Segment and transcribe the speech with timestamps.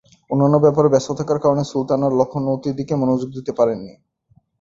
[0.31, 3.93] অন্যান্য ব্যাপারে ব্যস্ত থাকার কারণে সুলতান আর লখনৌতির দিকে মনোযোগ দিতে পারেন নি।